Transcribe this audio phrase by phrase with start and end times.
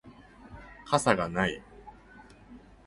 [0.83, 1.61] 傘がない